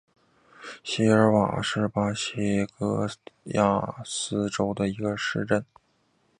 [0.83, 3.07] 锡尔瓦尼亚是巴西戈
[3.43, 5.63] 亚斯州的一个市镇。